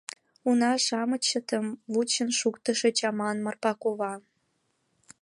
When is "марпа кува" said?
3.45-4.13